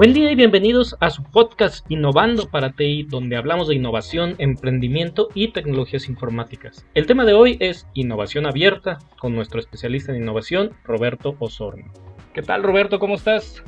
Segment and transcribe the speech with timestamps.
[0.00, 5.28] Buen día y bienvenidos a su podcast Innovando para TI, donde hablamos de innovación, emprendimiento
[5.34, 6.86] y tecnologías informáticas.
[6.94, 11.92] El tema de hoy es innovación abierta con nuestro especialista en innovación, Roberto Osorno.
[12.32, 12.98] ¿Qué tal, Roberto?
[12.98, 13.62] ¿Cómo estás?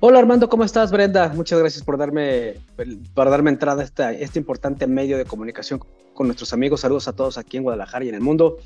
[0.00, 0.90] Hola Armando, ¿cómo estás?
[0.90, 2.54] Brenda, muchas gracias por darme,
[3.12, 5.82] por darme entrada a este, este importante medio de comunicación
[6.14, 6.80] con nuestros amigos.
[6.80, 8.56] Saludos a todos aquí en Guadalajara y en el mundo.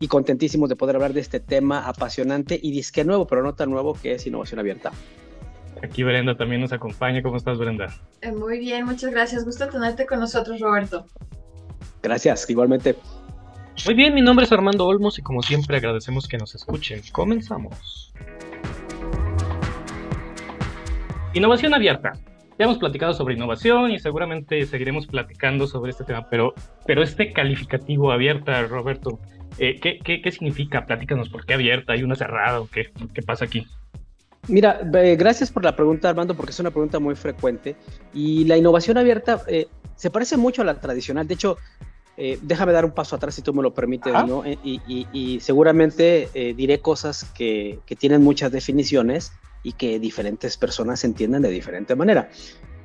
[0.00, 3.70] Y contentísimos de poder hablar de este tema apasionante y disque nuevo, pero no tan
[3.70, 4.90] nuevo, que es innovación abierta.
[5.82, 7.22] Aquí Brenda también nos acompaña.
[7.22, 7.92] ¿Cómo estás, Brenda?
[8.20, 9.44] Eh, muy bien, muchas gracias.
[9.44, 11.06] Gusto tenerte con nosotros, Roberto.
[12.02, 12.96] Gracias, igualmente.
[13.86, 17.02] Muy bien, mi nombre es Armando Olmos y como siempre agradecemos que nos escuchen.
[17.10, 18.12] Comenzamos.
[21.34, 22.12] Innovación abierta.
[22.58, 26.54] Ya hemos platicado sobre innovación y seguramente seguiremos platicando sobre este tema, pero,
[26.86, 29.18] pero este calificativo abierta, Roberto,
[29.58, 30.84] eh, ¿qué, qué, qué significa?
[30.84, 31.94] Platícanos, ¿por qué abierta?
[31.94, 33.66] ¿Hay una cerrada o qué, qué pasa aquí?
[34.48, 37.76] Mira, gracias por la pregunta, Armando, porque es una pregunta muy frecuente.
[38.12, 41.28] Y la innovación abierta eh, se parece mucho a la tradicional.
[41.28, 41.58] De hecho,
[42.16, 44.44] eh, déjame dar un paso atrás si tú me lo permites, ¿no?
[44.44, 49.32] Eh, y, seguramente diré cosas que, tienen muchas definiciones
[49.62, 52.28] y que diferentes personas entienden de diferente manera.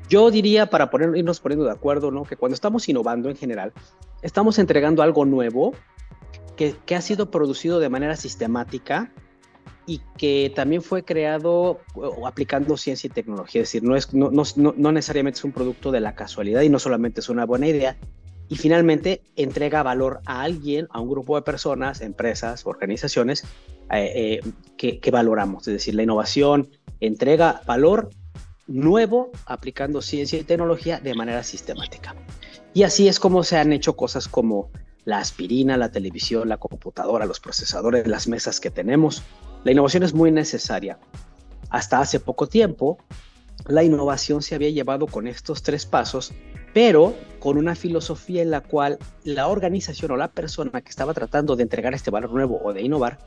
[0.09, 2.23] Yo diría, para poner, irnos poniendo de acuerdo, ¿no?
[2.23, 3.73] Que cuando estamos innovando en general,
[4.21, 5.73] estamos entregando algo nuevo
[6.55, 9.11] que, que ha sido producido de manera sistemática,
[9.87, 11.79] y que también fue creado
[12.25, 13.61] aplicando ciencia y tecnología.
[13.61, 16.77] Es decir, no, es, no, no, necesariamente es un producto de la casualidad y no
[16.77, 17.97] solamente es una buena idea.
[18.49, 23.45] Y finalmente entrega valor a alguien, a un grupo de personas, empresas, organizaciones
[23.91, 25.67] eh, eh, que, que valoramos.
[25.69, 28.09] Es decir, la innovación entrega valor
[28.67, 32.13] nuevo aplicando ciencia y tecnología de manera sistemática.
[32.73, 34.69] Y así es como se han hecho cosas como
[35.05, 39.23] la aspirina, la televisión, la computadora, los procesadores, las mesas que tenemos,
[39.67, 40.97] la innovación es muy necesaria.
[41.69, 42.99] Hasta hace poco tiempo,
[43.65, 46.31] la innovación se había llevado con estos tres pasos,
[46.73, 51.57] pero con una filosofía en la cual la organización o la persona que estaba tratando
[51.57, 53.19] de entregar este valor nuevo o de innovar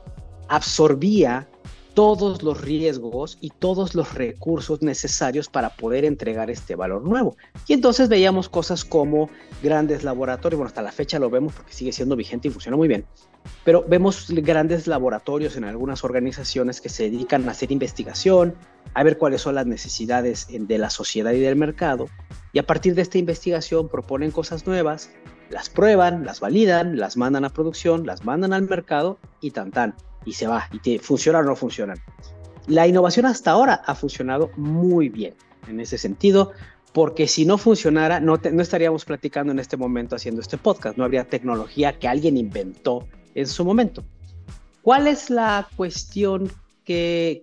[0.47, 1.47] absorbía
[1.93, 7.37] todos los riesgos y todos los recursos necesarios para poder entregar este valor nuevo.
[7.67, 9.29] Y entonces veíamos cosas como
[9.61, 12.87] grandes laboratorios, bueno, hasta la fecha lo vemos porque sigue siendo vigente y funciona muy
[12.87, 13.05] bien,
[13.63, 18.55] pero vemos grandes laboratorios en algunas organizaciones que se dedican a hacer investigación,
[18.93, 22.07] a ver cuáles son las necesidades de la sociedad y del mercado,
[22.53, 25.11] y a partir de esta investigación proponen cosas nuevas,
[25.49, 29.95] las prueban, las validan, las mandan a producción, las mandan al mercado y tan tan
[30.25, 31.95] y se va, y te funciona o no funciona.
[32.67, 35.33] La innovación hasta ahora ha funcionado muy bien
[35.67, 36.51] en ese sentido,
[36.93, 41.03] porque si no funcionara, no, no estaríamos platicando en este momento haciendo este podcast, no
[41.03, 44.03] habría tecnología que alguien inventó en su momento.
[44.81, 46.51] ¿Cuál es la cuestión
[46.83, 47.41] que,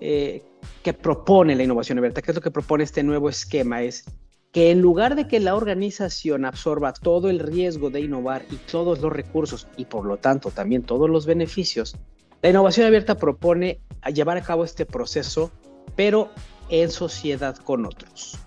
[0.00, 0.42] eh,
[0.82, 2.22] que propone la innovación abierta?
[2.22, 3.82] ¿Qué es lo que propone este nuevo esquema?
[3.82, 4.04] Es
[4.52, 9.00] que en lugar de que la organización absorba todo el riesgo de innovar y todos
[9.00, 11.96] los recursos y por lo tanto también todos los beneficios,
[12.40, 13.80] la innovación abierta propone
[14.14, 15.50] llevar a cabo este proceso,
[15.96, 16.30] pero
[16.68, 18.38] en sociedad con otros.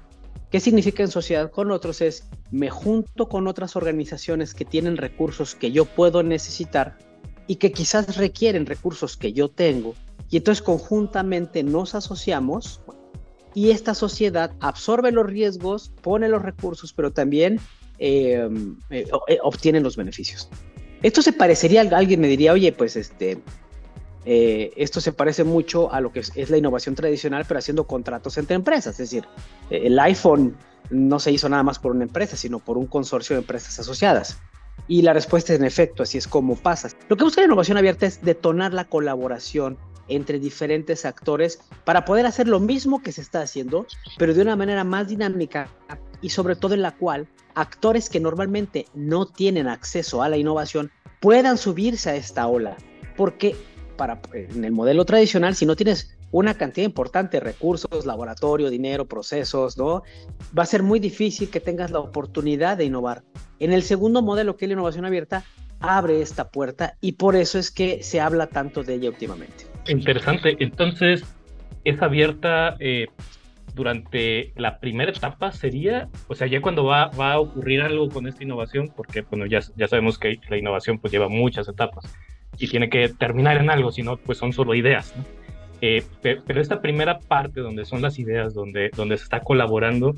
[0.52, 2.02] ¿Qué significa en sociedad con otros?
[2.02, 6.97] Es me junto con otras organizaciones que tienen recursos que yo puedo necesitar
[7.47, 9.96] y que quizás requieren recursos que yo tengo
[10.30, 12.81] y entonces conjuntamente nos asociamos
[13.53, 17.59] y esta sociedad absorbe los riesgos, pone los recursos, pero también
[17.97, 18.47] eh,
[18.90, 20.50] eh, eh, obtiene los beneficios.
[21.02, 23.40] Esto se parecería, a alguien me diría, oye, pues este,
[24.29, 28.55] esto se parece mucho a lo que es, la innovación tradicional, pero haciendo contratos entre
[28.55, 28.99] empresas.
[28.99, 29.25] Es decir,
[29.69, 30.57] el iPhone
[30.89, 34.38] no se hizo nada más por una empresa, sino por un consorcio de empresas asociadas.
[34.88, 36.89] Y la respuesta es en efecto, así es como pasa.
[37.09, 39.77] Lo que busca la innovación abierta es detonar la colaboración
[40.07, 43.85] entre diferentes actores para poder hacer lo mismo que se está haciendo,
[44.17, 45.69] pero de una manera más dinámica
[46.21, 50.91] y sobre todo en la cual actores que normalmente no tienen acceso a la innovación
[51.19, 52.77] puedan subirse a esta ola.
[53.17, 53.55] Porque
[53.97, 59.06] para, en el modelo tradicional, si no tienes una cantidad importante de recursos, laboratorio, dinero,
[59.06, 60.04] procesos, ¿no?
[60.57, 63.24] Va a ser muy difícil que tengas la oportunidad de innovar.
[63.60, 65.44] En el segundo modelo, que es la innovación abierta,
[65.80, 69.66] abre esta puerta y por eso es que se habla tanto de ella últimamente.
[69.88, 70.57] Interesante.
[70.60, 71.24] Entonces,
[71.83, 73.07] es abierta eh,
[73.74, 78.27] durante la primera etapa, sería, o sea, ya cuando va, va a ocurrir algo con
[78.27, 82.06] esta innovación, porque bueno, ya, ya sabemos que la innovación pues lleva muchas etapas
[82.59, 85.13] y tiene que terminar en algo, si no, pues son solo ideas.
[85.81, 90.15] Eh, pero, esta primera parte donde son las ideas, donde, donde se está colaborando,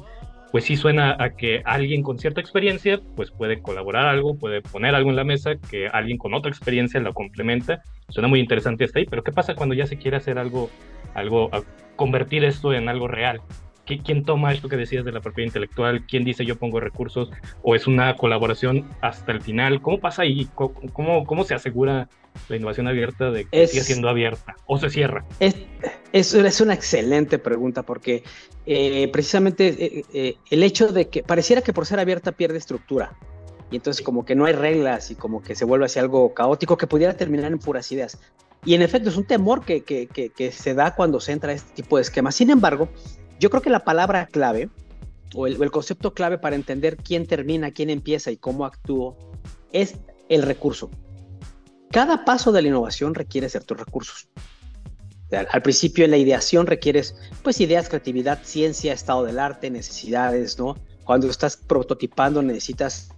[0.51, 4.95] pues sí suena a que alguien con cierta experiencia pues puede colaborar algo, puede poner
[4.95, 7.83] algo en la mesa, que alguien con otra experiencia lo complementa.
[8.09, 10.69] Suena muy interesante hasta ahí, pero ¿qué pasa cuando ya se quiere hacer algo,
[11.13, 11.51] algo,
[11.95, 13.41] convertir esto en algo real?
[13.97, 16.06] ¿Quién toma esto que decías de la propiedad intelectual?
[16.06, 17.31] ¿Quién dice yo pongo recursos?
[17.63, 19.81] ¿O es una colaboración hasta el final?
[19.81, 20.47] ¿Cómo pasa ahí?
[20.53, 22.09] ¿Cómo, cómo se asegura
[22.47, 24.56] la innovación abierta de que siga siendo abierta?
[24.65, 25.25] ¿O se cierra?
[25.39, 25.56] Es,
[26.13, 28.24] es, una excelente pregunta porque
[28.65, 33.13] eh, precisamente eh, eh, el hecho de que pareciera que por ser abierta pierde estructura.
[33.71, 36.77] Y entonces como que no hay reglas y como que se vuelve hacia algo caótico
[36.77, 38.19] que pudiera terminar en puras ideas.
[38.65, 41.51] Y en efecto es un temor que, que, que, que se da cuando se entra
[41.51, 42.36] a este tipo de esquemas.
[42.36, 42.89] Sin embargo,
[43.39, 44.69] yo creo que la palabra clave
[45.36, 49.18] o el, concepto clave para entender quién termina, quién empieza y cómo actúo
[49.71, 49.95] es
[50.27, 50.89] el recurso.
[51.91, 54.27] Cada paso de la innovación requiere ciertos recursos.
[55.31, 60.75] Al, principio en la ideación requieres pues ideas, creatividad, ciencia, estado del arte, necesidades, ¿no?
[61.03, 63.09] Cuando estás prototipando necesitas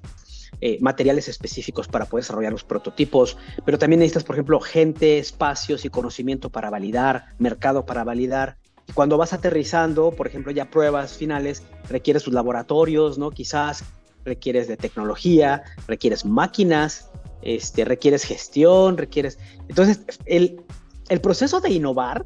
[0.59, 5.85] eh, materiales específicos para poder desarrollar los prototipos, pero también necesitas, por ejemplo, gente, espacios
[5.85, 8.57] y conocimiento para validar, mercado para validar,
[8.93, 13.31] cuando vas aterrizando, por ejemplo, ya pruebas finales, requieres tus laboratorios, ¿no?
[13.31, 13.83] Quizás
[14.25, 17.09] requieres de tecnología, requieres máquinas,
[17.41, 19.39] este, requieres gestión, requieres...
[19.67, 20.61] Entonces, el,
[21.09, 22.25] el proceso de innovar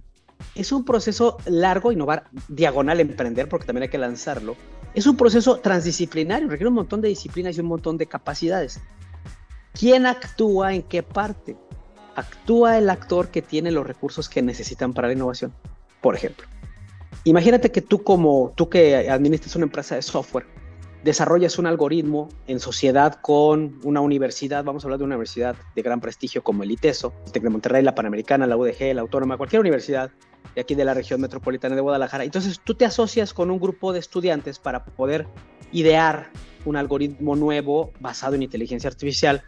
[0.56, 4.56] es un proceso largo, innovar diagonal, emprender, porque también hay que lanzarlo.
[4.94, 8.79] Es un proceso transdisciplinario, requiere un montón de disciplinas y un montón de capacidades.
[9.73, 11.57] ¿Quién actúa en qué parte?
[12.15, 15.53] Actúa el actor que tiene los recursos que necesitan para la innovación.
[16.00, 16.47] Por ejemplo,
[17.25, 20.45] Imagínate que tú como tú que administras una empresa de software,
[21.04, 25.81] desarrollas un algoritmo en sociedad con una universidad, vamos a hablar de una universidad de
[25.81, 29.38] gran prestigio como el ITESO, el TEC de Monterrey, la Panamericana, la UDG, la Autónoma,
[29.38, 30.12] cualquier universidad
[30.54, 32.24] de aquí de la región metropolitana de Guadalajara.
[32.24, 35.25] Entonces tú te asocias con un grupo de estudiantes para poder
[35.71, 36.30] idear
[36.63, 39.42] un algoritmo nuevo basado en inteligencia artificial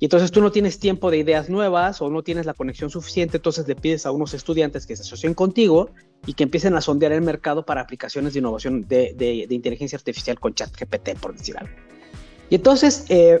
[0.00, 3.36] y entonces tú no tienes tiempo de ideas nuevas o no tienes la conexión suficiente,
[3.36, 5.90] entonces le pides a unos estudiantes que se asocien contigo
[6.26, 10.54] y que empiecen a sondear el mercado para aplicaciones de innovación de, inteligencia artificial con
[10.54, 11.72] ChatGPT, por decir algo.
[12.50, 13.40] Y entonces, eh,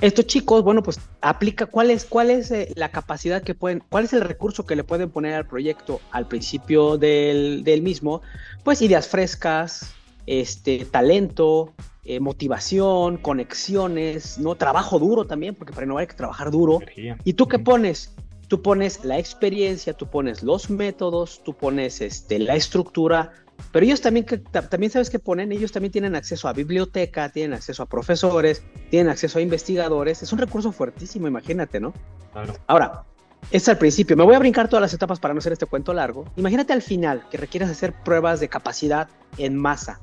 [0.00, 4.04] estos chicos, bueno, pues aplica cuál es, cuál es eh, la capacidad que pueden, cuál
[4.04, 8.22] es el recurso que le pueden poner al proyecto al principio del, del mismo,
[8.62, 9.92] pues ideas frescas,
[10.26, 14.54] este, talento, eh, motivación, conexiones, ¿no?
[14.54, 16.80] Trabajo duro también, porque para innovar hay que trabajar duro.
[17.24, 18.14] ¿Y tú qué pones?
[18.48, 23.32] Tú pones la experiencia, tú pones los métodos, tú pones este, la estructura,
[23.72, 24.24] pero ellos también,
[24.70, 29.10] también sabes qué ponen, ellos también tienen acceso a biblioteca, tienen acceso a profesores, tienen
[29.10, 31.92] acceso a investigadores, es un recurso fuertísimo, imagínate, ¿no?
[32.32, 32.54] Claro.
[32.66, 33.04] Ahora,
[33.50, 35.92] es al principio, me voy a brincar todas las etapas para no hacer este cuento
[35.92, 36.24] largo.
[36.36, 40.00] Imagínate al final que requieres hacer pruebas de capacidad en masa.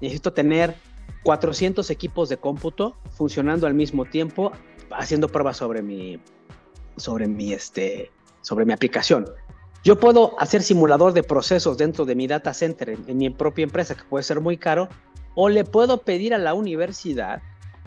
[0.00, 0.74] Necesito tener
[1.22, 4.52] 400 equipos de cómputo funcionando al mismo tiempo,
[4.90, 6.20] haciendo pruebas sobre mi,
[7.00, 8.10] sobre mi, este,
[8.42, 9.26] sobre mi aplicación.
[9.84, 13.94] Yo puedo hacer simulador de procesos dentro de mi data center en, mi propia empresa,
[13.94, 14.88] que puede ser muy caro,
[15.34, 17.40] o le puedo pedir a la universidad,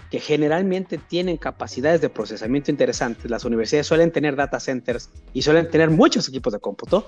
[0.09, 3.29] que generalmente tienen capacidades de procesamiento interesantes.
[3.29, 7.07] Las universidades suelen tener data centers y suelen tener muchos equipos de cómputo.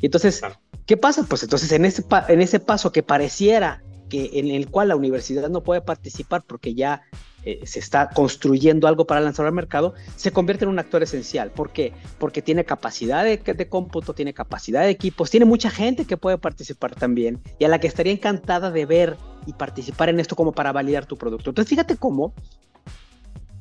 [0.00, 0.42] Y entonces,
[0.86, 1.24] ¿qué pasa?
[1.28, 5.48] Pues entonces en ese, en ese paso que pareciera que, en el cual la universidad
[5.48, 7.02] no puede participar porque ya
[7.44, 11.50] eh, se está construyendo algo para lanzar al mercado, se convierte en un actor esencial.
[11.50, 11.92] ¿Por qué?
[12.18, 16.38] Porque tiene capacidad de, de, cómputo, tiene capacidad de equipos, tiene mucha gente que puede
[16.38, 20.52] participar también y a la que estaría encantada de ver y participar en esto como
[20.52, 21.50] para validar tu producto.
[21.50, 22.34] Entonces, fíjate cómo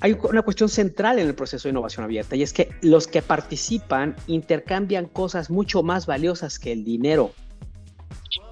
[0.01, 3.21] hay una cuestión central en el proceso de innovación abierta y es que los que
[3.21, 7.31] participan intercambian cosas mucho más valiosas que el dinero.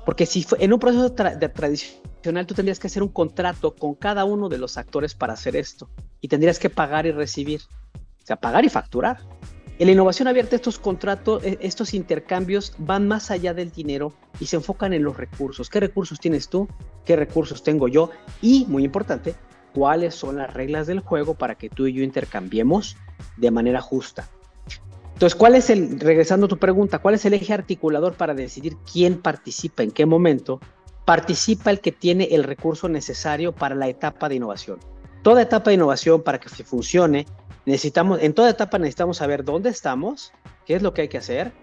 [0.06, 2.07] Porque si en un proceso tradicional
[2.46, 5.90] tú tendrías que hacer un contrato con cada uno de los actores para hacer esto
[6.22, 7.62] y tendrías que pagar y recibir,
[7.96, 9.20] o sea, pagar y facturar.
[9.80, 14.48] En la innovación abierta estos contratos, e, estos intercambios van más allá del dinero y
[14.48, 15.70] se enfocan en los recursos.
[15.70, 16.68] ¿Qué recursos tienes tú?
[17.06, 18.10] ¿Qué recursos tengo yo?
[18.42, 19.36] Y, muy importante,
[19.74, 22.98] cuáles son las reglas del juego para que tú y yo intercambiemos
[23.38, 24.28] de manera justa.
[25.14, 28.78] Entonces, ¿cuál es el, regresando a tu pregunta, cuál es el eje articulador para decidir
[28.92, 30.60] quién participa en qué momento?
[31.08, 34.78] Participa el que tiene el recurso necesario para la etapa de innovación.
[35.24, 37.26] Toda etapa de innovación para que funcione,
[37.66, 40.34] necesitamos, en toda etapa necesitamos saber dónde estamos,
[40.66, 41.54] qué es lo que hay que hacer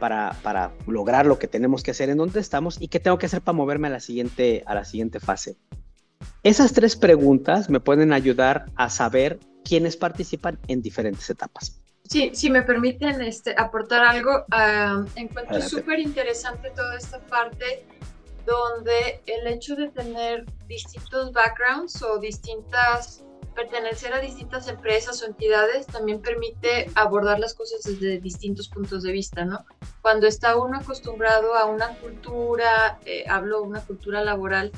[0.00, 3.26] para, para lograr lo que tenemos que hacer en dónde estamos y qué tengo que
[3.26, 5.58] hacer para moverme a la siguiente, a la siguiente fase.
[6.42, 11.82] Esas tres preguntas me pueden ayudar a saber quiénes participan en diferentes etapas.
[12.04, 17.84] Sí, si me permiten este, aportar algo, uh, encuentro súper interesante toda esta parte
[18.46, 23.24] donde el hecho de tener distintos backgrounds o distintas,
[23.54, 29.12] pertenecer a distintas empresas o entidades también permite abordar las cosas desde distintos puntos de
[29.12, 29.64] vista, ¿no?
[30.02, 34.72] Cuando está uno acostumbrado a una cultura, eh, hablo una cultura laboral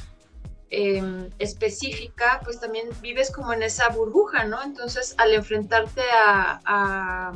[0.70, 4.62] em, específica, pues también vives como en esa burbuja, ¿no?
[4.62, 7.32] Entonces, al enfrentarte a a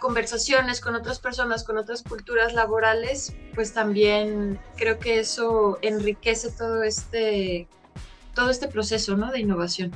[0.00, 6.82] conversaciones con otras personas, con otras culturas laborales, pues también creo que eso enriquece todo
[6.82, 7.68] este,
[8.34, 9.30] todo este proceso ¿no?
[9.30, 9.92] de innovación.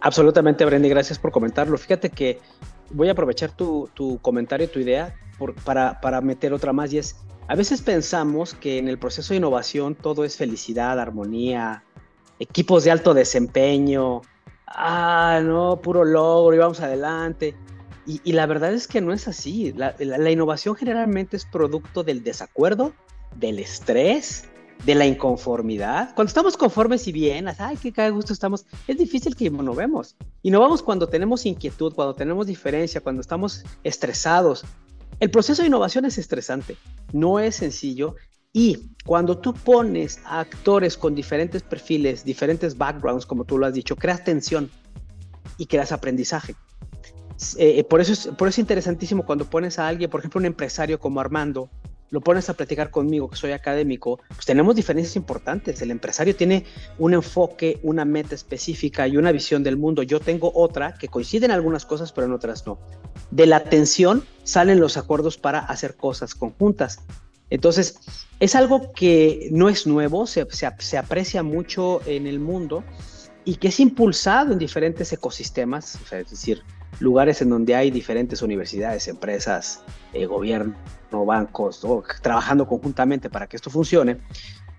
[0.00, 1.76] Absolutamente, Brendy, gracias por comentarlo.
[1.78, 2.40] Fíjate que
[2.90, 6.98] voy a aprovechar tu, tu comentario, tu idea, por, para, para meter otra más y
[6.98, 7.16] es,
[7.48, 11.84] a veces pensamos que en el proceso de innovación todo es felicidad, armonía,
[12.38, 14.22] equipos de alto desempeño,
[14.66, 17.54] ah, no, puro logro y vamos adelante.
[18.06, 19.72] Y, la verdad es que no es así.
[19.72, 22.92] La, innovación generalmente es producto del desacuerdo,
[23.36, 24.44] del estrés,
[24.84, 26.14] de la inconformidad.
[26.14, 30.16] Cuando estamos conformes y bien, ay, qué cada gusto estamos, es difícil que innovemos.
[30.42, 34.64] Innovamos cuando tenemos inquietud, cuando tenemos diferencia, cuando estamos estresados.
[35.20, 36.76] El proceso de innovación es estresante,
[37.12, 38.16] no es sencillo.
[38.52, 43.74] Y cuando tú pones a actores con diferentes perfiles, diferentes backgrounds, como tú lo has
[43.74, 44.70] dicho, creas tensión
[45.56, 46.56] y creas aprendizaje.
[47.58, 50.38] Eh, eh, por, eso es, por eso es interesantísimo cuando pones a alguien, por ejemplo,
[50.38, 51.70] un empresario como Armando,
[52.10, 55.80] lo pones a platicar conmigo, que soy académico, pues tenemos diferencias importantes.
[55.80, 56.66] El empresario tiene
[56.98, 60.02] un enfoque, una meta específica y una visión del mundo.
[60.02, 62.78] Yo tengo otra que coincide en algunas cosas, pero en otras no.
[63.30, 67.00] De la tensión salen los acuerdos para hacer cosas conjuntas.
[67.48, 67.98] Entonces,
[68.40, 72.84] es algo que no es nuevo, se, se aprecia mucho en el mundo
[73.46, 76.62] y que es impulsado en diferentes ecosistemas, es decir,
[77.00, 79.82] lugares en donde hay diferentes universidades, empresas,
[80.12, 80.74] eh, gobierno,
[81.10, 81.84] bancos,
[82.22, 84.18] trabajando conjuntamente para que esto funcione.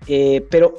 [0.06, 0.78] Eh, pero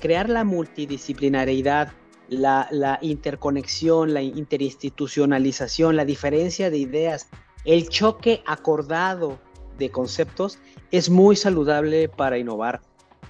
[0.00, 1.92] crear la multidisciplinariedad,
[2.28, 7.28] la, interconexión, la interinstitucionalización, la diferencia de ideas,
[7.64, 9.38] el choque acordado
[9.78, 10.58] de conceptos
[10.90, 12.80] es muy saludable para innovar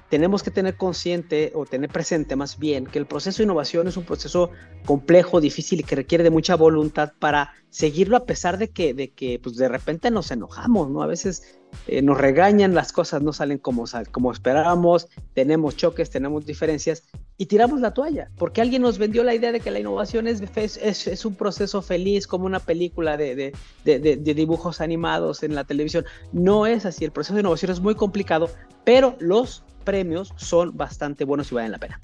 [0.09, 3.97] tenemos que tener consciente o tener presente más bien que el proceso de innovación es
[3.97, 4.51] un proceso
[4.85, 9.11] complejo, difícil y que requiere de mucha voluntad para seguirlo a pesar de que de,
[9.11, 11.03] que, pues de repente nos enojamos, ¿no?
[11.03, 11.59] A veces
[11.89, 17.03] eh, nos regañan, las cosas no salen como, como esperábamos, tenemos choques, tenemos diferencias
[17.37, 20.43] y tiramos la toalla, porque alguien nos vendió la idea de que la innovación es,
[20.57, 23.53] es, es un proceso feliz como una película de, de,
[23.85, 26.05] de, de dibujos animados en la televisión.
[26.33, 28.49] No es así, el proceso de innovación es muy complicado,
[28.85, 31.99] pero los premios son bastante buenos y valen la pena.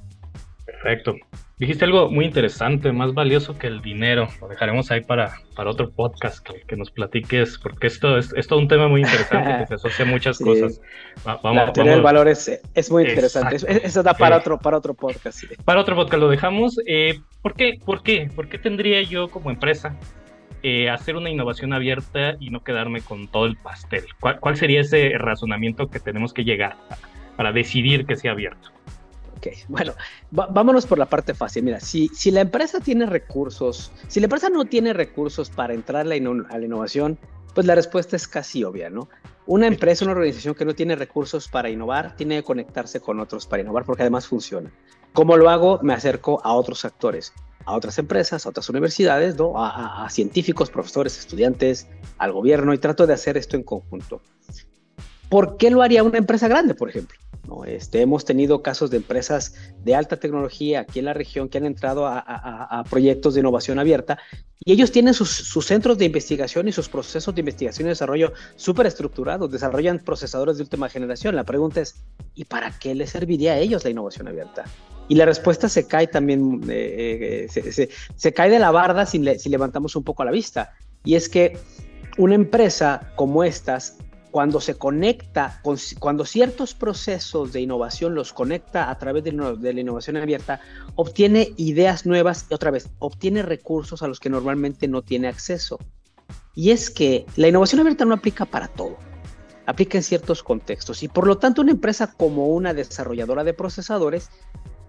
[0.64, 1.16] Perfecto.
[1.58, 4.26] Dijiste algo muy interesante, más valioso que el dinero.
[4.40, 8.58] Lo dejaremos ahí para, para otro podcast que, nos platiques, porque esto es, es, todo
[8.58, 10.80] un tema muy interesante que se asocia a muchas cosas.
[11.24, 12.60] vamos, la teoría del valor es,
[12.90, 13.56] muy interesante.
[13.84, 15.44] Eso da para, otro, para otro podcast.
[15.64, 16.80] Para otro podcast lo dejamos.
[16.86, 17.78] Eh, ¿por, qué?
[17.84, 18.28] ¿Por qué?
[18.34, 19.96] ¿Por qué tendría yo como empresa
[20.64, 24.04] eh, hacer una innovación abierta y no quedarme con todo el pastel?
[24.18, 27.12] ¿Cuál, cuál sería ese razonamiento que tenemos que llegar a?
[27.36, 28.70] Para decidir que sea abierto?
[29.36, 29.92] Ok, bueno,
[30.30, 31.64] vámonos por la parte fácil.
[31.64, 36.02] Mira, si, si la empresa tiene recursos, si la empresa no tiene recursos para entrar
[36.02, 37.18] a la, innovación,
[37.52, 39.08] pues la respuesta es casi obvia, ¿no?
[39.46, 43.46] Una empresa, una organización que no tiene recursos para innovar, tiene que conectarse con otros
[43.46, 44.70] para innovar porque además funciona.
[45.12, 45.80] ¿Cómo lo hago?
[45.82, 47.32] Me acerco a otros actores,
[47.64, 49.54] a otras empresas, a otras universidades, ¿no?
[49.56, 54.22] a científicos, profesores, estudiantes, al gobierno y trato de hacer esto en conjunto.
[55.32, 57.16] ¿Por qué lo haría una empresa grande, por ejemplo?
[57.66, 61.64] Este, hemos tenido casos de empresas de alta tecnología aquí en la región que han
[61.64, 64.18] entrado a, proyectos de innovación abierta
[64.62, 68.84] y ellos tienen sus, centros de investigación y sus procesos de investigación y desarrollo súper
[68.84, 71.34] estructurados, desarrollan procesadores de última generación.
[71.34, 71.94] La pregunta es,
[72.34, 74.64] ¿y para qué les serviría a ellos la innovación abierta?
[75.08, 79.48] Y la respuesta se cae también, eh, eh, se, cae de la barda si, si
[79.48, 80.74] levantamos un poco la vista.
[81.04, 81.56] Y es que
[82.18, 83.96] una empresa como estas
[84.32, 85.60] cuando se conecta,
[86.00, 90.58] cuando ciertos procesos de innovación los conecta a través de, la innovación abierta,
[90.94, 95.78] obtiene ideas nuevas y otra vez, obtiene recursos a los que normalmente no tiene acceso.
[96.54, 98.96] Y es que la innovación abierta no aplica para todo,
[99.66, 104.30] aplica en ciertos contextos y por lo tanto una empresa como una desarrolladora de procesadores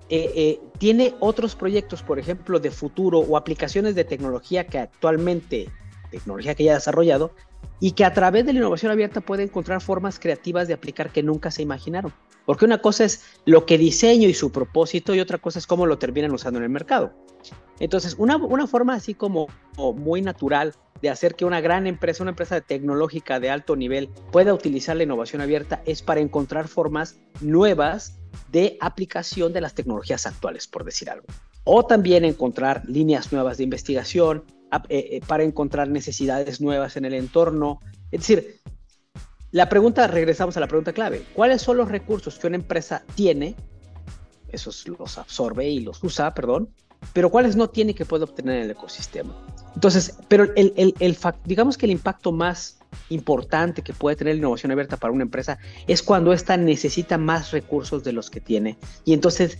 [0.07, 5.69] eh, eh, tiene otros proyectos, por ejemplo, de futuro o aplicaciones de tecnología que actualmente,
[6.11, 7.31] tecnología que ya ha desarrollado,
[7.79, 11.23] y que a través de la innovación abierta puede encontrar formas creativas de aplicar que
[11.23, 12.13] nunca se imaginaron.
[12.45, 15.85] Porque una cosa es lo que diseño y su propósito y otra cosa es cómo
[15.85, 17.13] lo terminan usando en el mercado.
[17.79, 19.47] Entonces, una, una forma así como
[19.95, 24.53] muy natural de hacer que una gran empresa, una empresa tecnológica de alto nivel pueda
[24.53, 28.19] utilizar la innovación abierta es para encontrar formas nuevas
[28.51, 31.25] de aplicación de las tecnologías actuales, por decir algo.
[31.65, 34.45] O también encontrar líneas nuevas de investigación
[35.27, 37.79] para encontrar necesidades nuevas en el entorno.
[38.11, 38.61] Es decir,
[39.51, 43.55] la pregunta, regresamos a la pregunta clave, ¿cuáles son los recursos que una empresa tiene?
[44.49, 46.69] Esos los absorbe y los usa, perdón,
[47.11, 49.35] pero cuáles no tiene que puede obtener en el ecosistema.
[49.75, 54.97] Entonces, pero el digamos que el impacto más importante que puede tener la innovación abierta
[54.97, 59.59] para una empresa es cuando ésta necesita más recursos de los que tiene y entonces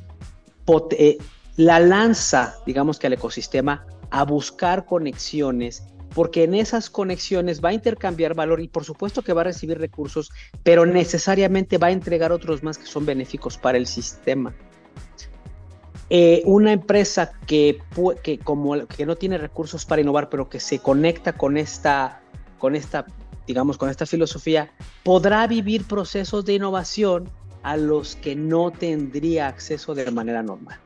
[0.91, 1.17] eh,
[1.55, 7.73] la lanza, digamos que al ecosistema, a buscar conexiones porque en esas conexiones va a
[7.73, 12.31] intercambiar valor y por supuesto que va a recibir recursos, pero necesariamente va a entregar
[12.31, 14.53] otros más que son benéficos para el sistema.
[16.11, 17.79] Eh, una empresa que,
[18.21, 22.21] que, como, que no tiene recursos para innovar, pero que se conecta con esta,
[22.59, 23.07] con esta,
[23.47, 27.31] digamos, con esta filosofía, podrá vivir procesos de innovación
[27.63, 30.77] a los que no tendría acceso de manera normal.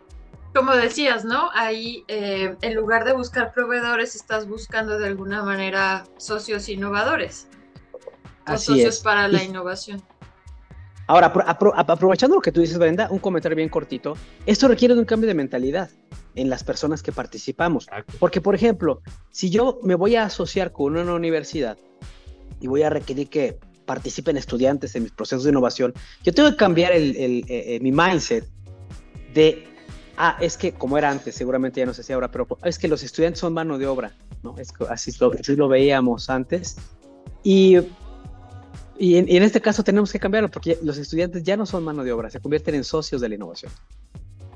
[0.53, 1.49] Como decías, ¿no?
[1.53, 7.47] Ahí, eh, en lugar de buscar proveedores, estás buscando de alguna manera socios innovadores.
[8.47, 10.01] O socios para la innovación.
[11.07, 14.15] Ahora, aprovechando lo que tú dices, Brenda, un comentario bien cortito.
[14.45, 15.89] Esto requiere de un cambio de mentalidad
[16.35, 17.87] en las personas que participamos.
[18.19, 19.01] Porque, por ejemplo,
[19.31, 21.77] si yo me voy a asociar con una universidad
[22.59, 26.57] y voy a requerir que participen estudiantes en mis procesos de innovación, yo tengo que
[26.57, 28.45] cambiar el, eh, eh, mi mindset
[29.33, 29.65] de,
[30.17, 32.87] ah, es que como era antes, seguramente ya no sé si ahora, pero es que
[32.87, 34.11] los estudiantes son mano de obra,
[34.43, 34.55] ¿no?
[34.57, 36.77] Es, así, lo, así lo veíamos antes.
[37.43, 37.77] Y
[38.99, 42.11] y en, este caso tenemos que cambiarlo porque los estudiantes ya no son mano de
[42.11, 43.71] obra, se convierten en socios de la innovación.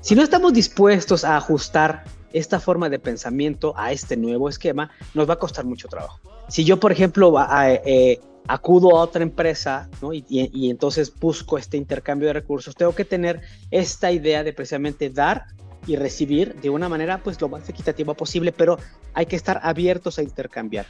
[0.00, 5.28] Si no estamos dispuestos a ajustar esta forma de pensamiento a este nuevo esquema, nos
[5.28, 6.18] va a costar mucho trabajo.
[6.48, 12.34] Si yo, por ejemplo, eh, acudo a otra empresa y, entonces busco este intercambio de
[12.34, 15.46] recursos, tengo que tener esta idea de precisamente dar
[15.86, 18.78] y recibir de una manera pues lo más equitativa posible, pero
[19.14, 20.86] hay que estar abiertos a intercambiar.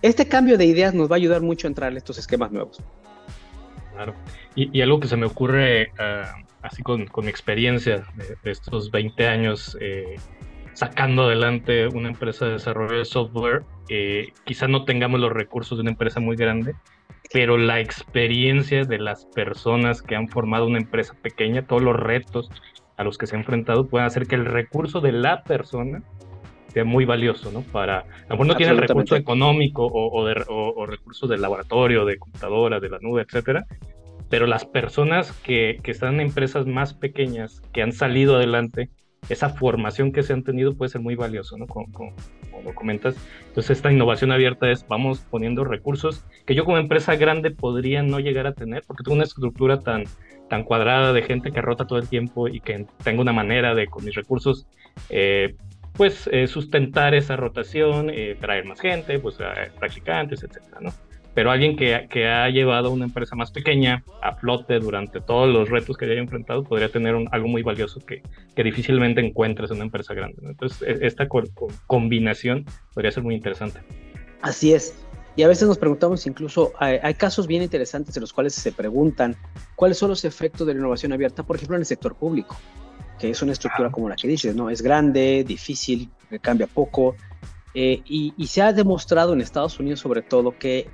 [0.00, 2.80] Este cambio de ideas nos va a ayudar mucho a entrar en estos esquemas nuevos.
[3.92, 4.14] Claro.
[4.54, 8.04] Y, algo que se me ocurre, ah, así con, con experiencia
[8.42, 10.16] de, estos 20 años eh,
[10.74, 15.82] sacando adelante una empresa de desarrollo de software, eh, quizá no tengamos los recursos de
[15.82, 16.74] una empresa muy grande,
[17.32, 22.50] pero la experiencia de las personas que han formado una empresa pequeña, todos los retos
[22.96, 26.02] a los que se han enfrentado, pueden hacer que el recurso de la persona
[26.68, 27.60] sea muy valioso, ¿no?
[27.60, 32.04] Para, a lo mejor no tiene el recurso económico o, de, o, recursos del laboratorio,
[32.04, 33.66] de computadora, de la nube, etcétera,
[34.30, 38.88] pero las personas que, que, están en empresas más pequeñas, que han salido adelante,
[39.28, 41.66] esa formación que se han tenido puede ser muy valioso, ¿no?
[41.66, 42.12] Como, como,
[42.64, 43.16] lo comentas.
[43.48, 48.20] Entonces, esta innovación abierta es, vamos poniendo recursos que yo como empresa grande podría no
[48.20, 50.04] llegar a tener, porque tengo una estructura tan,
[50.48, 53.86] tan cuadrada de gente que rota todo el tiempo y que tengo una manera de,
[53.86, 54.66] con mis recursos,
[55.08, 55.56] eh,
[55.94, 59.38] pues eh, sustentar esa rotación, eh, traer más gente, pues
[59.78, 60.92] practicantes, etcétera, ¿no?
[61.34, 65.70] Pero alguien que, que, ha llevado una empresa más pequeña a flote durante todos los
[65.70, 68.22] retos que haya enfrentado podría tener algo muy valioso que,
[68.54, 70.36] que difícilmente encuentres en una empresa grande.
[70.42, 71.26] Entonces, e, esta
[71.86, 73.80] combinación podría ser muy interesante.
[74.42, 74.94] Así es.
[75.34, 78.70] Y a veces nos preguntamos incluso, hay, hay, casos bien interesantes en los cuales se
[78.70, 79.34] preguntan
[79.76, 82.56] cuáles son los efectos de la innovación abierta, por ejemplo, en el sector público
[83.22, 84.68] que es una estructura como la que dices, ¿no?
[84.68, 87.14] Es grande, difícil, cambia poco.
[87.72, 90.88] Eh, y, se ha demostrado en Estados Unidos sobre todo que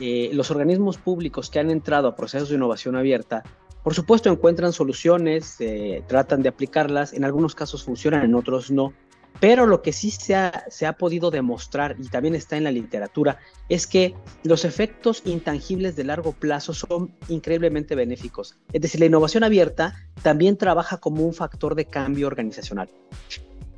[0.00, 3.42] eh, los organismos públicos que han entrado a procesos de innovación abierta,
[3.82, 8.92] por supuesto encuentran soluciones, eh, tratan de aplicarlas, en algunos casos funcionan, en otros no,
[9.40, 12.70] pero lo que sí se ha, se ha podido demostrar, y también está en la
[12.70, 18.56] literatura, es que los efectos intangibles de largo plazo son increíblemente benéficos.
[18.72, 22.88] Es decir, la innovación abierta también trabaja como un factor de cambio organizacional.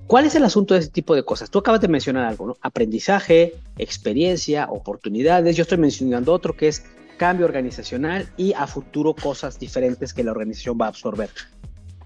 [0.06, 1.50] ¿Cuál es el asunto de este tipo de cosas?
[1.50, 2.58] Tú acabas de mencionar algo.
[2.60, 5.56] Aprendizaje, experiencia, oportunidades.
[5.56, 6.84] Yo estoy mencionando otro que es
[7.16, 11.30] cambio organizacional y a futuro cosas diferentes que la organización va a absorber.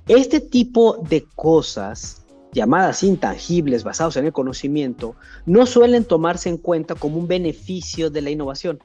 [0.07, 5.15] Este tipo de cosas llamadas intangibles basados en el conocimiento,
[5.47, 8.79] no suelen tomarse en cuenta como un beneficio de la innovación.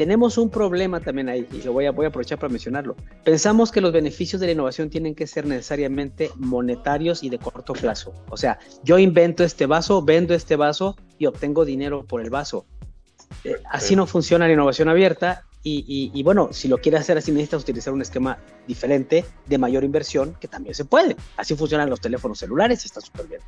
[0.00, 2.96] Tenemos un problema también ahí, y lo voy a, voy a aprovechar para mencionarlo.
[3.22, 7.74] Pensamos que los beneficios de la innovación tienen que ser necesariamente monetarios y de corto
[7.74, 8.14] plazo.
[8.30, 12.64] O sea, yo invento este vaso, vendo este vaso y obtengo dinero por el vaso.
[13.44, 17.60] Eh, así no funciona la innovación abierta y, bueno, si lo quieres hacer así, necesitas
[17.60, 21.14] utilizar un esquema diferente de mayor inversión, que también se puede.
[21.36, 23.42] Así funcionan los teléfonos celulares y está súper bien.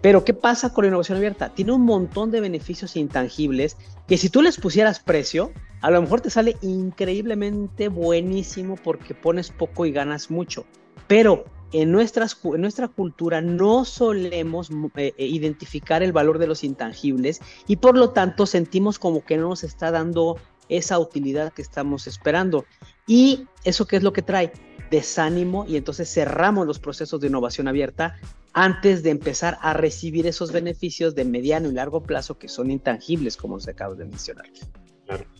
[0.00, 1.50] Pero ¿qué pasa con la innovación abierta?
[1.50, 3.76] Tiene un montón de beneficios intangibles
[4.08, 9.50] que si tú les pusieras precio, a lo mejor te sale increíblemente buenísimo porque pones
[9.50, 10.64] poco y ganas mucho.
[11.08, 16.62] Pero en, nuestras, en nuestra cultura no solemos eh, eh, identificar el valor de los
[16.62, 21.62] intangibles y por lo tanto sentimos como que no nos está dando esa utilidad que
[21.62, 22.64] estamos esperando.
[23.06, 24.52] ¿Y eso qué es lo que trae?
[24.88, 28.16] Desánimo y entonces cerramos los procesos de innovación abierta
[28.52, 33.36] antes de empezar a recibir esos beneficios de mediano y largo plazo que son intangibles,
[33.36, 34.46] como os acabo de mencionar.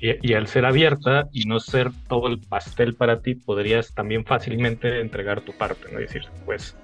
[0.01, 5.01] Y, al ser abierta y no ser todo el pastel para ti, podrías también fácilmente
[5.01, 5.99] entregar tu parte, ¿no?
[5.99, 6.77] decir, pues,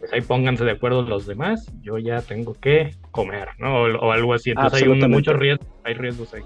[0.00, 3.82] pues ahí pónganse de acuerdo los demás, yo ya tengo que comer, ¿no?
[3.82, 4.50] O, algo así.
[4.50, 6.42] Entonces hay un, muchos riesgos, hay riesgos ahí.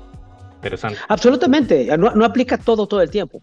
[0.56, 0.98] Interesante.
[1.08, 3.42] Absolutamente, no, no aplica todo todo el tiempo.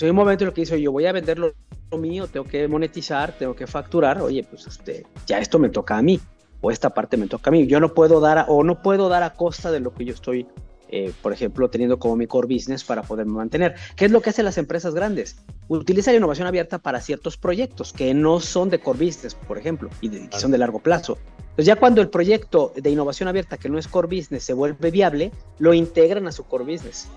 [0.00, 1.54] hay un momento en el que dice, yo voy a vender lo,
[1.96, 6.02] mío, tengo que monetizar, tengo que facturar, oye, pues este, ya esto me toca a
[6.02, 6.20] mí,
[6.60, 7.66] o esta parte me toca a mí.
[7.66, 10.46] Yo no puedo dar, o no puedo dar a costa de lo que yo estoy
[10.88, 13.74] eh, por ejemplo, teniendo como mi core business para poderme mantener.
[13.96, 15.36] ¿Qué es lo que hacen las empresas grandes?
[15.68, 19.90] Utilizan la innovación abierta para ciertos proyectos que no son de core business, por ejemplo,
[20.00, 21.18] y, que son de largo plazo.
[21.38, 24.90] Entonces ya cuando el proyecto de innovación abierta que no es core business se vuelve
[24.90, 27.08] viable, lo integran a su core business.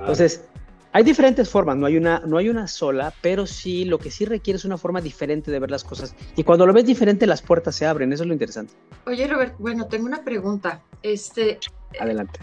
[0.00, 0.44] Entonces,
[0.92, 4.24] hay diferentes formas, no hay, una, no hay una sola, pero sí, lo que sí
[4.24, 6.14] requiere es una forma diferente de ver las cosas.
[6.36, 8.72] Y cuando lo ves diferente, las puertas se abren, eso es lo interesante.
[9.06, 10.82] Oye, Robert, bueno, tengo una pregunta.
[11.02, 11.58] Este,
[11.98, 12.38] Adelante.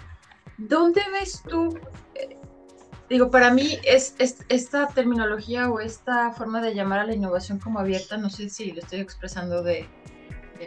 [0.58, 1.80] ¿Dónde ves tú?
[2.16, 2.38] Eh,
[3.10, 7.80] digo, para mí es, esta terminología o esta forma de llamar a la innovación como
[7.80, 9.88] abierta, no sé si lo estoy expresando de,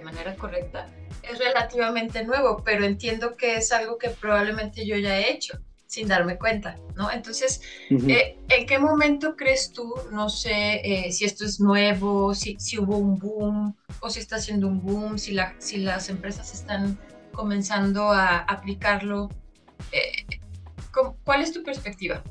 [0.02, 0.88] manera correcta,
[1.22, 6.08] es relativamente nuevo, pero entiendo que es algo que probablemente yo ya he hecho sin
[6.08, 7.12] darme cuenta, ¿no?
[7.12, 12.56] Entonces, eh, ¿en qué momento crees tú, no sé, eh, si esto es nuevo, si,
[12.58, 16.52] si, hubo un boom o si está haciendo un boom, si, la, si las empresas
[16.52, 16.98] están
[17.32, 19.28] comenzando a aplicarlo
[19.94, 20.40] eh,
[21.24, 22.22] ¿Cuál es tu perspectiva?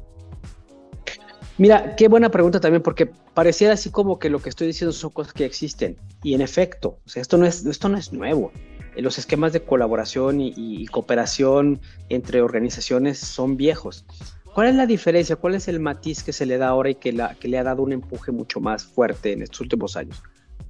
[1.58, 5.12] Mira, qué buena pregunta también, porque pareciera así como que lo que estoy diciendo son
[5.12, 5.98] cosas que existen.
[6.24, 8.52] Y en efecto, o sea, esto no es, esto no es nuevo.
[8.96, 14.06] Los esquemas de colaboración y, cooperación entre organizaciones son viejos.
[14.54, 15.36] ¿Cuál es la diferencia?
[15.36, 17.64] ¿Cuál es el matiz que se le da ahora y que, la, que le ha
[17.64, 20.22] dado un empuje mucho más fuerte en estos últimos años?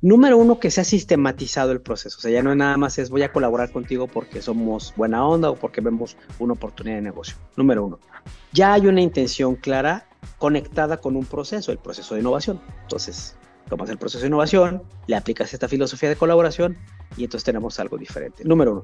[0.04, 2.18] Número uno, que se ha sistematizado el proceso.
[2.18, 5.26] O sea, ya no es nada más es voy a colaborar contigo porque somos buena
[5.26, 7.38] onda o porque vemos una oportunidad de negocio.
[7.56, 8.00] Número uno,
[8.52, 10.06] ya hay una intención clara
[10.40, 12.60] conectada con un proceso, el proceso de innovación.
[12.82, 13.38] Entonces,
[13.70, 16.78] tomas el proceso de innovación, le aplicas esta filosofía de colaboración
[17.16, 18.44] y entonces tenemos algo diferente.
[18.44, 18.84] Número uno.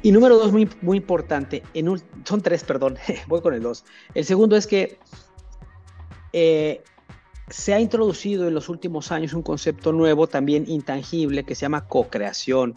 [0.00, 3.84] Y número dos, muy, muy importante, en son tres, perdón, voy con el dos.
[4.14, 5.00] El segundo es que
[6.32, 6.84] eh,
[7.52, 11.86] se ha introducido en los últimos años un concepto nuevo, también intangible, que se llama
[11.86, 12.74] co-creación.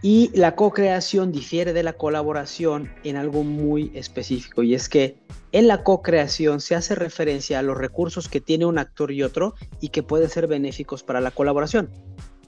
[0.00, 5.18] Y la co-creación difiere de la colaboración en algo muy específico, y es que
[5.52, 9.54] en la co-creación se hace referencia a los recursos que tiene un actor y otro
[9.80, 11.90] y que pueden ser benéficos para la colaboración.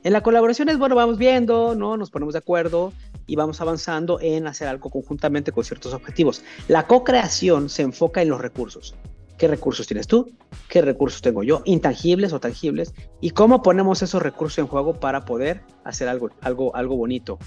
[0.03, 1.97] En la colaboración es, bueno, vamos viendo, ¿no?
[1.97, 2.93] Nos ponemos de acuerdo
[3.27, 6.43] y vamos avanzando en hacer algo conjuntamente con ciertos objetivos.
[6.69, 8.95] La co-creación se enfoca en los recursos.
[9.39, 10.33] ¿Qué recursos tienes tú?
[10.69, 11.63] ¿Qué recursos tengo yo?
[11.65, 12.95] Intangibles o tangibles.
[13.21, 17.39] ¿Y cómo ponemos esos recursos en juego para poder hacer algo, algo, algo bonito?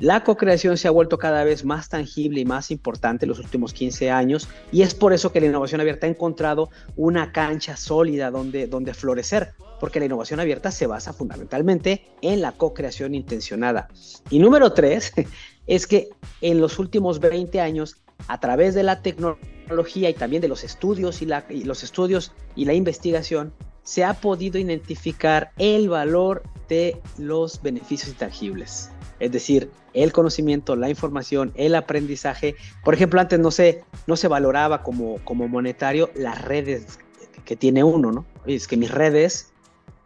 [0.00, 3.72] La co-creación se ha vuelto cada vez más tangible y más importante en los últimos
[3.72, 8.32] 15 años y es por eso que la innovación abierta ha encontrado una cancha sólida
[8.32, 13.88] donde, donde florecer, porque la innovación abierta se basa fundamentalmente en la co-creación intencionada.
[14.30, 15.12] Y número tres
[15.68, 16.08] es que
[16.40, 21.22] en los últimos 20 años, a través de la tecnología, y también de los estudios
[21.22, 27.60] y, la, los estudios y la investigación, se ha podido identificar el valor de los
[27.62, 28.90] beneficios intangibles.
[29.20, 32.56] Es decir, el conocimiento, la información, el aprendizaje.
[32.82, 36.98] Por ejemplo, antes no se, no se valoraba como, como monetario las redes
[37.44, 38.26] que tiene uno, ¿no?
[38.46, 39.52] Es que mis redes,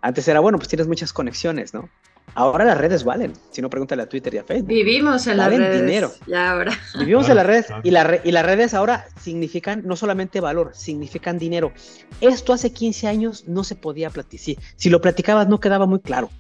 [0.03, 1.89] antes era, bueno, pues tienes muchas conexiones, ¿no?
[2.35, 3.33] Ahora las redes valen.
[3.51, 4.69] Si no, pregúntale a Twitter y a Facebook.
[4.69, 5.81] Vivimos en las redes.
[5.81, 6.13] dinero.
[6.27, 6.73] Ya ahora.
[6.99, 7.67] Vivimos en las redes.
[7.83, 11.73] Y, y las redes ahora significan no solamente valor, significan dinero.
[12.21, 14.45] Esto hace 15 años no se podía platicar.
[14.45, 16.31] Si, si lo platicabas no quedaba muy claro.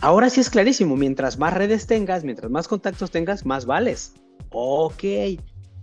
[0.00, 0.96] Ahora sí es clarísimo.
[0.96, 4.14] Mientras más redes tengas, mientras más contactos tengas, más vales.
[4.50, 5.04] Ok.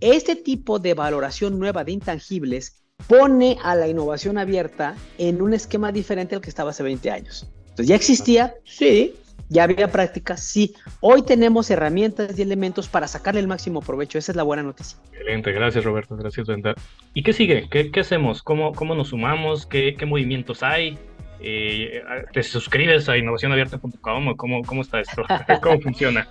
[0.02, 5.92] Este tipo de valoración nueva de intangibles pone a la innovación abierta en un esquema
[5.92, 7.48] diferente al que estaba hace 20 años.
[7.62, 8.56] Entonces, ¿ya existía?
[8.66, 9.16] Sí,
[9.50, 10.74] ya había práctica, sí.
[11.02, 14.18] Hoy tenemos herramientas y elementos para sacarle el máximo provecho.
[14.18, 14.98] Esa es la buena noticia.
[15.12, 16.76] Excelente, gracias Roberto, gracias Brenda.
[17.14, 17.68] ¿Y qué sigue?
[17.70, 18.42] ¿Qué, hacemos?
[18.44, 19.66] ¿Cómo, ¿Cómo nos sumamos?
[19.66, 20.98] ¿Qué, ¿Qué movimientos hay?
[21.42, 22.02] eh,
[22.34, 25.24] ¿te suscribes a innovacionabierta.com o cómo, cómo está esto?
[25.62, 26.28] ¿Cómo funciona?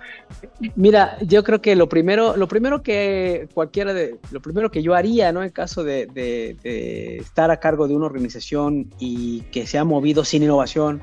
[0.75, 4.95] Mira, yo creo que lo primero, lo primero que cualquiera de, lo primero que yo
[4.95, 5.43] haría, ¿no?
[5.43, 10.23] En caso de, de estar a cargo de una organización y que se ha movido
[10.23, 11.01] sin innovación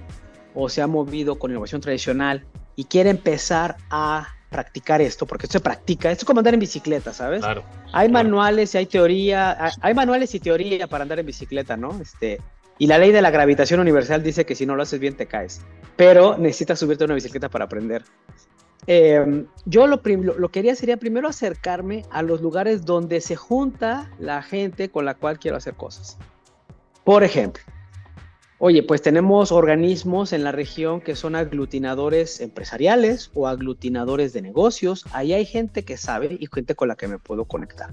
[0.56, 5.58] o se ha movido con innovación tradicional y quiere empezar a practicar esto, porque esto
[5.58, 7.40] se practica, esto es como andar en bicicleta, ¿sabes?
[7.40, 7.62] Claro.
[7.92, 12.00] Hay manuales y hay teoría, hay manuales y teoría para andar en bicicleta, ¿no?
[12.00, 12.40] Este,
[12.78, 15.26] y la ley de la gravitación universal dice que si no lo haces bien te
[15.26, 15.60] caes,
[15.96, 18.02] pero necesitas subirte a una bicicleta para aprender.
[18.86, 24.10] Em, yo lo, lo, que haría sería primero acercarme a los lugares donde se junta
[24.18, 26.18] la gente con la cual quiero hacer cosas.
[27.04, 27.62] Por ejemplo,
[28.58, 35.04] Oye, pues tenemos organismos en la región que son aglutinadores empresariales o aglutinadores de negocios.
[35.12, 37.92] Ahí hay gente que sabe y gente con la que me puedo conectar.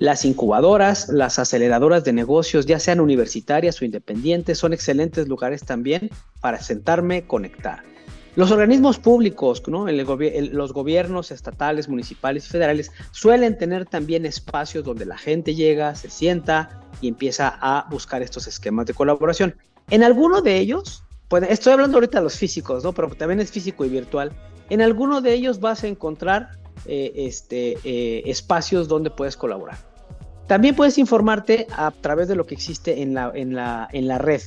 [0.00, 6.10] Las incubadoras, las aceleradoras de negocios, ya sean universitarias o independientes, son excelentes lugares también
[6.40, 7.84] para sentarme, conectar.
[8.38, 15.18] Los organismos públicos, los gobiernos estatales, municipales y federales suelen tener también espacios donde la
[15.18, 19.56] gente llega, se sienta y empieza a buscar estos esquemas de colaboración.
[19.90, 21.02] En alguno de ellos,
[21.48, 22.92] estoy hablando ahorita de los físicos, ¿no?
[22.92, 24.30] Pero también es físico y virtual.
[24.70, 29.78] En alguno de ellos vas a encontrar eh, este, eh, espacios donde puedes colaborar.
[30.46, 34.42] También puedes informarte a través de lo que existe en la, red,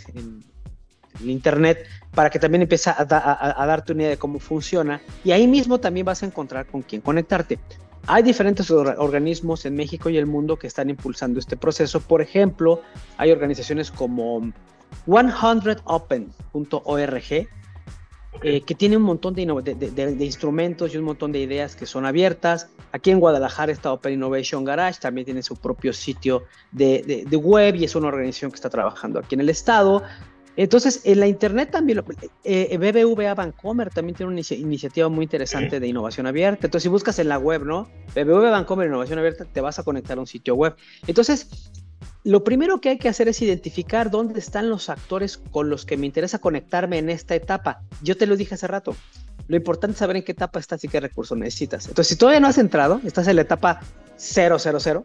[1.30, 5.02] internet, para que también empieces a, a, darte una idea de cómo funciona.
[5.24, 7.60] Y ahí mismo también vas a encontrar con quién conectarte.
[8.08, 12.00] Hay diferentes organismos en México y el mundo que están impulsando este proceso.
[12.00, 12.82] Por ejemplo,
[13.18, 14.52] hay organizaciones como
[15.08, 17.48] 100open.org,
[18.44, 19.44] eh, que tiene un montón de,
[20.20, 22.70] instrumentos y un montón de ideas que son abiertas.
[22.92, 27.84] Aquí en Guadalajara está Open Innovation Garage, también tiene su propio sitio de, web y
[27.84, 30.02] es una organización que está trabajando aquí en el estado.
[30.58, 32.04] Entonces, en la Internet también,
[32.44, 36.68] eh, BBVA Bancomer también tiene una iniciativa muy interesante de innovación abierta.
[36.68, 37.90] Entonces, si buscas en la web, ¿no?
[38.16, 40.76] BBVA Bancomer Innovación Abierta, te vas a conectar a un sitio web.
[41.08, 41.72] Entonces,
[42.24, 45.98] lo primero que hay que hacer es identificar dónde están los actores con los que
[45.98, 47.82] me interesa conectarme en esta etapa.
[48.02, 48.96] Yo te lo dije hace rato.
[49.48, 51.88] Lo importante es saber en qué etapa estás y qué recursos necesitas.
[51.88, 53.80] Entonces, si todavía no has entrado, estás en la etapa
[54.18, 55.04] 000,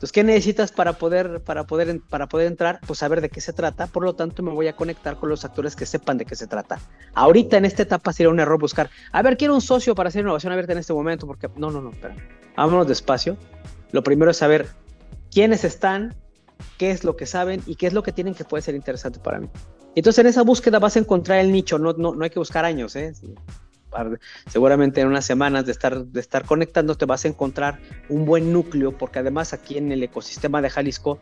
[0.00, 2.80] entonces, ¿qué necesitas para poder, para, poder, para poder entrar?
[2.86, 3.86] Pues saber de qué se trata.
[3.86, 6.46] Por lo tanto, me voy a conectar con los actores que sepan de qué se
[6.46, 6.80] trata.
[7.12, 10.22] Ahorita en esta etapa sería un error buscar, a ver, quiero un socio para hacer
[10.22, 12.16] innovación abierta en este momento, porque no, no, no, espera.
[12.56, 13.36] Vámonos despacio.
[13.92, 14.68] Lo primero es saber
[15.30, 16.16] quiénes están,
[16.78, 19.20] qué es lo que saben y qué es lo que tienen que puede ser interesante
[19.20, 19.50] para mí.
[19.94, 22.64] Entonces en esa búsqueda vas a encontrar el nicho, no, no, no hay que buscar
[22.64, 23.12] años, ¿eh?
[24.46, 28.52] Seguramente en unas semanas de estar, de estar conectando te vas a encontrar un buen
[28.52, 31.18] núcleo, porque además aquí en el ecosistema de Jalisco,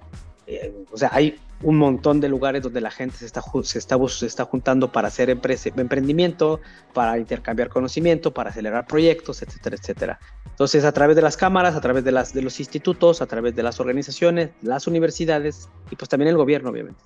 [0.46, 3.98] eh, o sea, hay un montón de lugares donde la gente se está, se está,
[4.08, 6.60] se está juntando para hacer emprendimiento,
[6.94, 10.18] para intercambiar conocimiento, para acelerar proyectos, etcétera, etcétera.
[10.46, 13.54] Entonces, a través de las cámaras, a través de, las, de los institutos, a través
[13.54, 17.00] de las organizaciones, las universidades y pues también el gobierno, obviamente.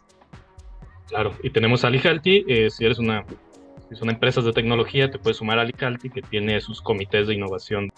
[1.09, 3.25] Claro, y tenemos a Lijalti, eh, si eres una,
[3.93, 7.35] si son empresas de tecnología, te puedes sumar a Lijalti, que tiene sus comités de
[7.35, 7.91] innovación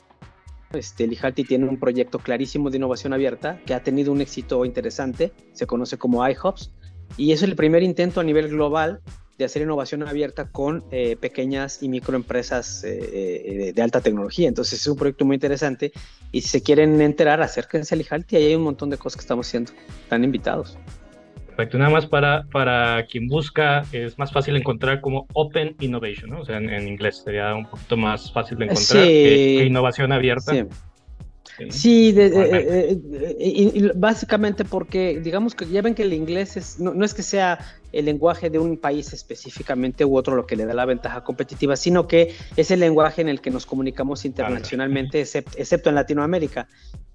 [0.72, 5.32] este, Lijalti tiene un proyecto clarísimo de innovación abierta que ha tenido un éxito interesante,
[5.52, 6.72] se conoce como iHubs,
[7.16, 9.00] y es el primer intento a nivel global
[9.38, 14.48] de hacer innovación abierta con eh, pequeñas y microempresas eh, eh, de alta tecnología.
[14.48, 15.92] Entonces es un proyecto muy interesante
[16.32, 19.22] y si se quieren enterar, acérquense a Lijalti, ahí hay un montón de cosas que
[19.22, 19.72] estamos haciendo.
[20.02, 20.76] Están invitados.
[21.56, 21.78] Perfecto.
[21.78, 26.40] Nada más para, para quien busca, es más fácil encontrar como Open Innovation, ¿no?
[26.40, 30.52] O sea, en, inglés sería un poquito más fácil de encontrar que, innovación abierta.
[30.52, 30.64] Sí.
[31.70, 33.00] Sí, eh, eh,
[33.38, 37.58] eh, básicamente porque digamos que ya ven que el inglés es, no, es que sea
[37.92, 41.76] el lenguaje de un país específicamente u otro lo que le da la ventaja competitiva,
[41.76, 46.66] sino que es el lenguaje en el que nos comunicamos internacionalmente, excepto, en Latinoamérica.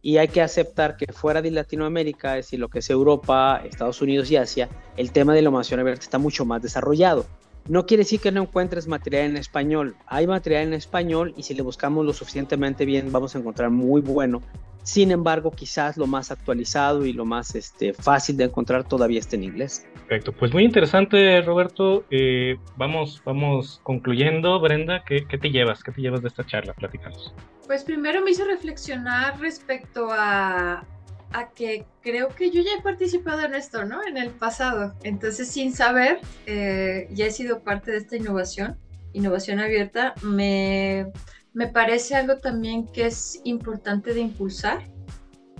[0.01, 4.01] Y hay que aceptar que fuera de Latinoamérica, es decir, lo que es Europa, Estados
[4.01, 7.25] Unidos y Asia, el tema de la innovación abierta está mucho más desarrollado.
[7.69, 9.95] No quiere decir que no encuentres material en español.
[10.07, 14.01] Hay material en español y si le buscamos lo suficientemente bien vamos a encontrar muy
[14.01, 14.41] bueno.
[14.81, 19.35] Sin embargo, quizás lo más actualizado y lo más este, fácil de encontrar todavía está
[19.35, 19.85] en inglés.
[19.93, 22.05] Perfecto, pues muy interesante Roberto.
[22.09, 24.59] Eh, vamos, vamos concluyendo.
[24.59, 25.83] Brenda, ¿qué, ¿qué, te llevas?
[25.83, 26.73] ¿Qué te llevas de esta charla?
[26.73, 27.35] Platícanos.
[27.67, 30.83] Pues primero me hizo reflexionar respecto a,
[31.31, 34.05] a que creo que yo ya he participado en esto, ¿no?
[34.05, 34.95] En el pasado.
[35.03, 38.77] Entonces, sin saber, eh, ya he sido parte de esta innovación,
[39.13, 40.15] innovación abierta.
[40.23, 41.11] Me,
[41.53, 44.83] me parece algo también que es importante de impulsar,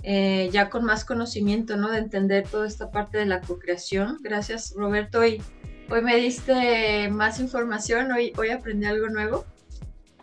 [0.02, 1.90] eh, ya con más conocimiento, ¿no?
[1.90, 4.18] De entender toda esta parte de la co-creación.
[4.22, 5.24] Gracias, Roberto.
[5.24, 5.42] Y
[5.90, 9.44] hoy me diste más información, hoy, hoy aprendí algo nuevo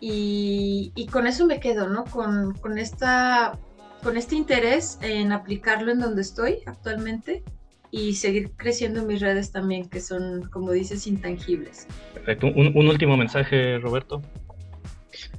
[0.00, 2.04] y, y con eso me quedo, ¿no?
[2.04, 3.58] Con, con, esta,
[4.02, 7.42] con este interés en aplicarlo en donde estoy actualmente
[7.90, 11.86] y seguir creciendo mis redes también, que son, como dices, intangibles.
[12.14, 12.48] Perfecto.
[12.48, 14.22] Un, un último mensaje, Roberto.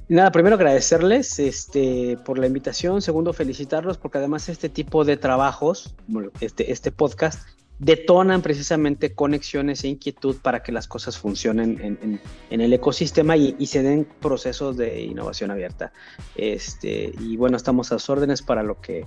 [0.08, 5.94] Nada, primero agradecerles este, por la invitación, segundo felicitarlos porque además este tipo de trabajos,
[6.40, 7.46] este, este podcast,
[7.80, 11.98] detonan precisamente conexiones e inquietud para que las cosas funcionen
[12.50, 15.92] en, el ecosistema y, y, se den procesos de innovación abierta.
[16.36, 19.06] Este, y bueno, estamos a sus órdenes para lo que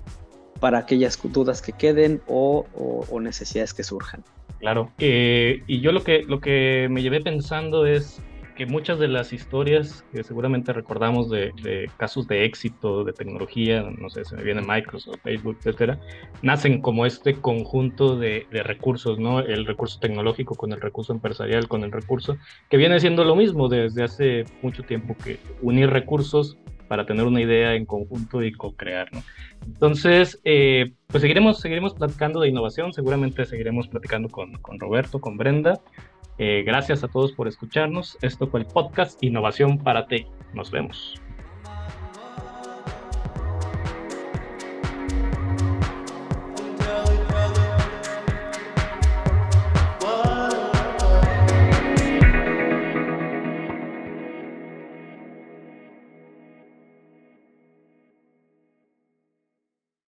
[0.59, 4.23] para aquellas dudas que queden o, o, necesidades que surjan.
[4.59, 8.21] Claro, eh, y yo lo que, lo que me llevé pensando es
[8.55, 14.09] que muchas de las historias que seguramente recordamos de, casos de éxito de tecnología, no
[14.09, 15.99] sé, se me viene Microsoft, Facebook, etcétera,
[16.41, 19.39] nacen como este conjunto de, recursos, ¿no?
[19.39, 22.37] El recurso tecnológico con el recurso empresarial, con el recurso,
[22.69, 27.41] que viene siendo lo mismo desde hace mucho tiempo, que unir recursos para tener una
[27.41, 29.23] idea en conjunto y co-crear, ¿no?
[29.65, 35.37] Entonces, eh, pues seguiremos, seguiremos platicando de innovación, seguramente seguiremos platicando con, con Roberto, con
[35.37, 35.81] Brenda,
[36.37, 38.17] eh, gracias a todos por escucharnos.
[38.21, 40.25] Esto fue el podcast Innovación para Ti.
[40.53, 41.22] Nos vemos.